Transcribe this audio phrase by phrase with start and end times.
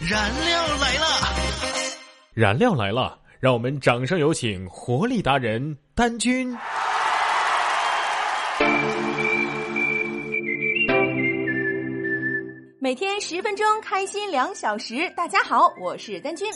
[0.00, 1.06] 燃料来了！
[2.32, 3.18] 燃料来了！
[3.40, 6.56] 让我们掌声有请活力达人丹君。
[12.78, 15.10] 每天十分钟，开心两小时。
[15.16, 16.48] 大家好，我是丹君。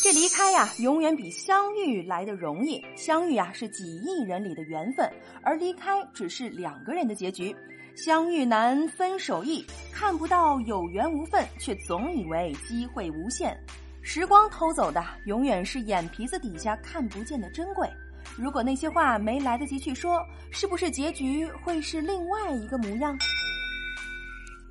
[0.00, 2.80] 这离开呀，永远比相遇来的容易。
[2.96, 5.10] 相遇啊，是几亿人里的缘分，
[5.42, 7.54] 而离开只是两个人的结局。
[7.96, 9.66] 相遇难，分手易，
[9.98, 13.58] 看不到有缘无分，却总以为机会无限。
[14.00, 17.90] 时光偷走的，永远是眼皮子底下看不见的珍贵。
[18.36, 23.18] 如果那些话没来得及去说，是不是结局会是另外一个模样？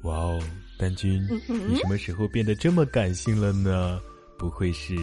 [0.04, 0.40] 哇哦，
[0.80, 4.00] 丹君，你什么时候变得这么感性了呢？
[4.38, 4.96] 不会是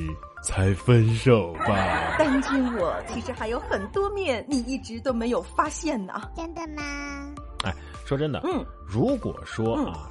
[0.43, 2.17] 才分手吧？
[2.19, 6.15] 丹君，我其实还有很多面，你一直都没有发现呢。
[6.35, 7.35] 真的吗？
[7.63, 7.75] 哎，
[8.07, 10.11] 说真的，嗯，如果说啊，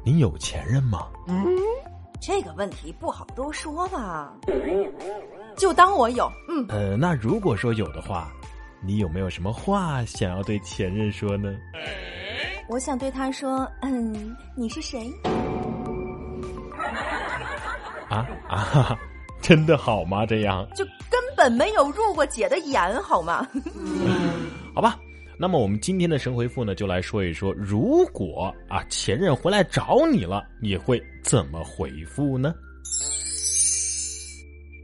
[0.00, 1.06] 哎，你有前任吗？
[1.28, 1.46] 嗯，
[2.20, 4.32] 这个问题不好多说吧，
[5.56, 6.30] 就当我有。
[6.48, 8.30] 嗯，呃，那如果说有的话，
[8.82, 11.54] 你有没有什么话想要对前任说呢？
[12.68, 15.10] 我想对他说，嗯，你是谁？
[18.08, 18.98] 啊啊，
[19.40, 20.24] 真的好吗？
[20.26, 23.46] 这样就根本没有入过姐的眼，好吗？
[24.74, 24.98] 好吧。
[25.40, 32.54] 那么我们今天的神回复呢，就来说一说，如果啊前任回来找你了，你会怎么回复呢？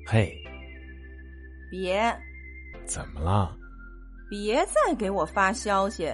[0.07, 0.35] 嘿，
[1.71, 2.11] 别，
[2.87, 3.55] 怎么了？
[4.31, 6.11] 别再给我发消息。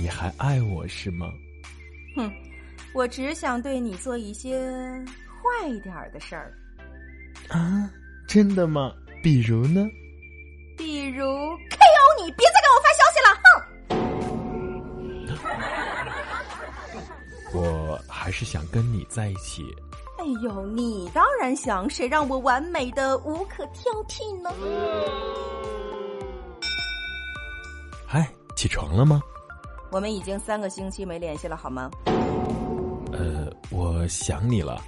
[0.00, 1.26] 你还爱我是吗？
[2.14, 2.30] 哼，
[2.94, 4.60] 我只想对你做一些
[5.26, 6.54] 坏一点儿的事儿。
[7.48, 7.90] 啊，
[8.28, 8.92] 真的吗？
[9.24, 9.84] 比如呢？
[10.76, 12.57] 比如 KO 你，别再
[17.54, 19.64] 我还是想跟你在一起。
[20.18, 24.50] 哎呦，你当然想，谁让我完美的无可挑剔呢？
[28.06, 29.20] 嗨，起床了吗？
[29.90, 31.90] 我们已经三个星期没联系了，好吗？
[33.12, 34.82] 呃，我想你了，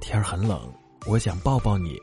[0.00, 0.72] 天儿很冷，
[1.06, 1.98] 我想抱抱你。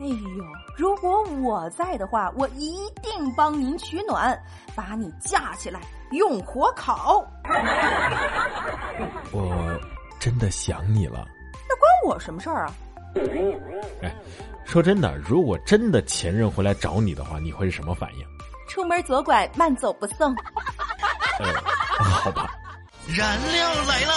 [0.00, 0.44] 哎呦，
[0.76, 4.40] 如果我在的话，我一定帮您取暖，
[4.74, 5.80] 把你架起来
[6.12, 7.24] 用火烤。
[9.32, 9.80] 我
[10.18, 11.26] 真的想你了，
[11.68, 12.72] 那关我什么事儿啊？
[14.02, 14.14] 哎，
[14.64, 18.24] 说真的，如果真的前任回来找你的话，你会是什么反应？
[18.68, 20.34] 出门左拐，慢走不送。
[21.40, 21.52] 呃，
[21.98, 22.54] 好吧。
[23.08, 24.12] 燃料来了。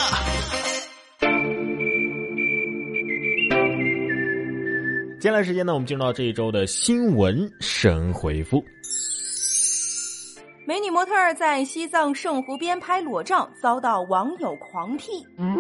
[5.19, 8.61] 接下来时间呢，我们进入到这一周的新闻神回复。
[10.63, 15.25] 美女模特在西藏圣湖边拍裸照，遭到网友狂批。
[15.37, 15.57] 嗯，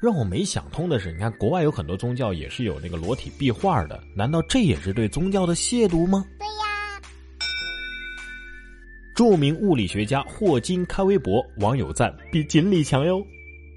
[0.00, 6.24] 让我没想通的是，你看国外有很多宗教也是有那个裸体壁画的，难道这也是对宗教的亵渎吗？
[6.38, 7.00] 对呀。
[9.16, 13.20] 著名物理学家霍金开微博，网友赞比锦鲤强哟。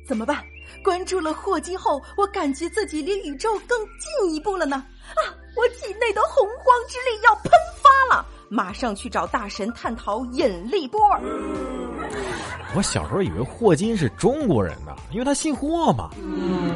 [0.08, 0.44] 怎么办？
[0.84, 4.76] 关注了霍金后，我感觉自己离宇宙更进一步了呢！
[4.76, 11.00] 啊，我体内的洪荒之力要喷发了，马上去找大神探讨引力波。
[12.76, 16.10] 我小时候以为霍金是中国人呢，因为他姓霍嘛。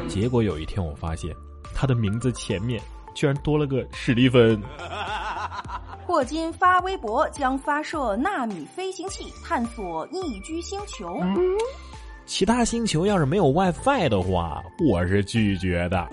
[0.07, 1.35] 结果有一天我发现，
[1.75, 2.81] 他的名字前面
[3.13, 4.61] 居然多了个史蒂芬。
[6.05, 11.21] 霍金发微博将发射纳米飞行器探索宜居星球。
[12.25, 16.09] 其他星球要是没有 WiFi 的话，我是拒绝的。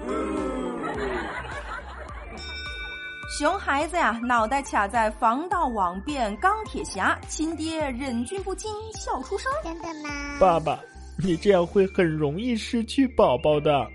[3.39, 9.49] 熊孩子呀，脑袋卡在防盗网变钢铁侠，亲爹忍俊不禁笑出声。
[9.63, 10.11] 真的吗？
[10.41, 10.77] 爸爸，
[11.17, 13.87] 你这样会很容易失去宝宝的。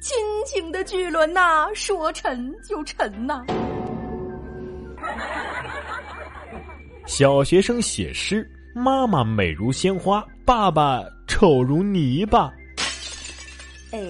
[0.00, 3.44] 亲情的巨轮呐，说沉就沉呐。
[7.06, 8.44] 小学生写诗。
[8.74, 12.52] 妈妈美如鲜花，爸爸丑如泥巴。
[13.92, 14.00] 哎，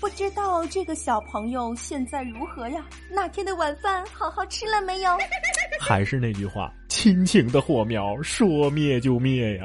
[0.00, 2.84] 不知道这个小朋友现在如何呀？
[3.10, 5.10] 那天的晚饭好好吃了没有？
[5.80, 9.64] 还是那句话，亲情的火苗说灭就灭呀！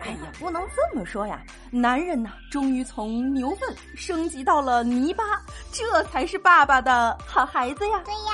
[0.00, 1.42] 哎呀，不能这么说呀！
[1.70, 5.24] 男人呐，终于从牛粪升级到了泥巴，
[5.72, 8.02] 这才是爸爸的好孩子呀！
[8.04, 8.32] 对呀。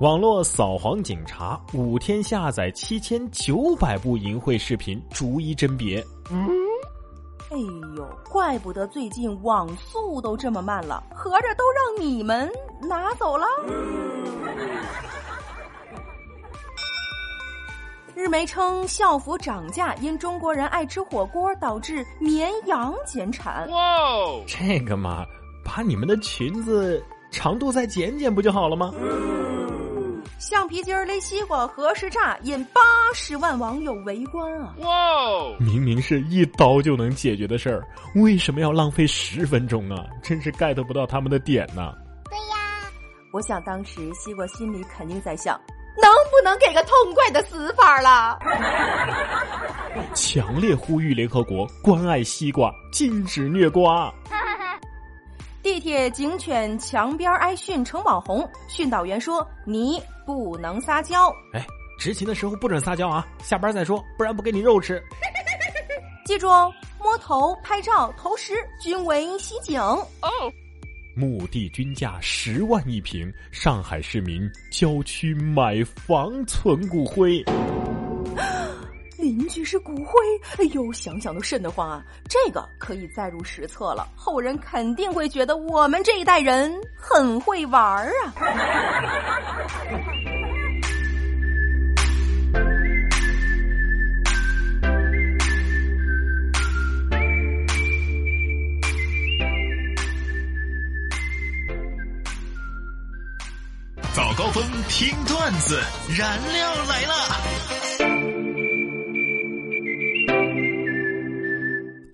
[0.00, 6.04] 网络扫黄警察五天下载七千九百部淫秽视频，逐一甄别。
[6.28, 6.48] 嗯，
[7.52, 12.50] 哎呦，怪不得最近网速都这么慢了，合着都让你们
[12.80, 13.46] 拿走了。
[18.14, 23.68] 日媒称校服涨价，因中国人爱吃火锅，导致绵羊减产。
[23.68, 23.76] 哇，
[24.46, 25.26] 这个嘛，
[25.62, 28.94] 把你们的裙子长度再减减不就好了吗？
[30.42, 32.80] 橡皮筋勒西瓜何时炸，引八
[33.14, 34.74] 十万网友围观啊！
[34.78, 37.86] 哇，明明是一刀就能解决的事儿，
[38.16, 40.04] 为什么要浪费十分钟啊？
[40.20, 41.94] 真是 get 不到他们的点呢。
[42.28, 42.90] 对呀，
[43.32, 45.56] 我想当时西瓜心里肯定在想。
[46.02, 48.36] 能不能给个痛快的死法了？
[50.12, 54.12] 强烈呼吁联合国关爱西瓜，禁止虐瓜。
[55.62, 61.64] 地铁警犬墙边挨训成网红，训导员说：“你不能撒娇。”哎，
[61.98, 63.24] 执勤的时候不准撒娇啊！
[63.42, 65.00] 下班再说，不然不给你肉吃。
[66.26, 70.04] 记住哦，摸头、拍照、投食均为袭警哦。
[71.14, 77.44] 墓地均价十万一平，上海市民郊区买房存骨灰。
[79.32, 80.20] 邻居是骨灰，
[80.58, 82.04] 哎呦，想想都瘆得慌啊！
[82.28, 88.34] 这个可以载入史册了，后人肯定会觉得我们这一代人很会玩儿啊。
[104.12, 105.80] 早高峰听段子，
[106.18, 107.91] 燃料来了！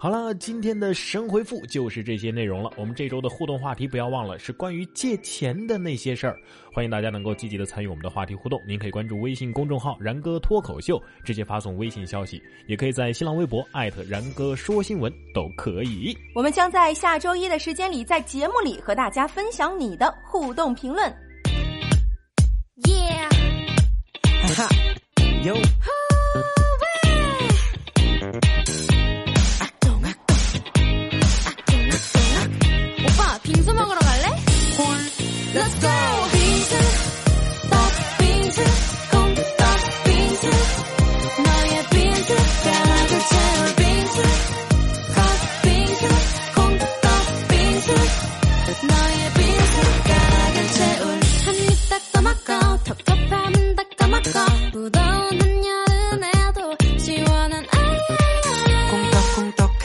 [0.00, 2.70] 好了，今天的神回复就是这些内容了。
[2.76, 6.38] 我们这周的互动话题不要忘了，是关于借钱的那些事儿。
[6.72, 8.62] 欢迎大家能够积极的参与我们的话题互动。
[8.64, 16.16] 您可以关注微信公众号“然哥脱口秀”，直接发送微信消息；也可以在新浪微博艾特然哥说新闻，都可以。
[16.32, 21.12] 我们将在下周一的时间里，在节目里和大家分享你的互动评论。
[22.84, 23.28] Yeah.
[25.44, 25.54] Yo.
[25.54, 25.77] 오빠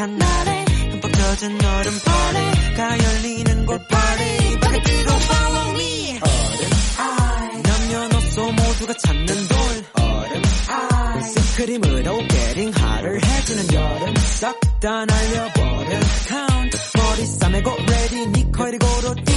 [0.03, 6.19] 한 날에 흠뻑 젖은 얼음벌레가 열리는 곳 파리 발을 뛰고 follow me.
[6.19, 6.69] 얼음
[6.99, 10.03] 아이 남녀노소 모두가 찾는 돌.
[10.03, 14.13] 얼음 아이 스크림으로 getting hotter 해주는 여름.
[14.15, 15.99] 싹 다 날려버려.
[16.27, 16.77] Count.
[16.97, 18.27] 머리 싸매고 ready.
[18.27, 19.35] 니네 코에를 고로 띵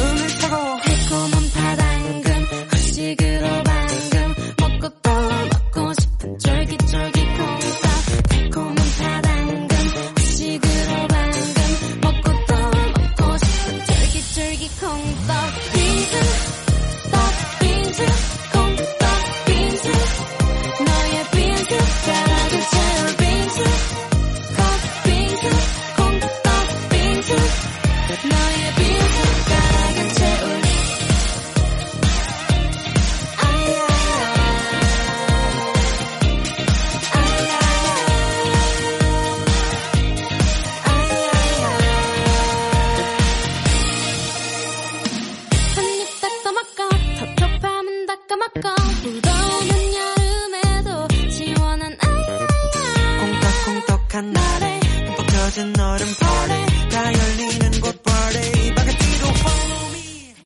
[0.00, 1.85] 음을 타고 해코은 바다.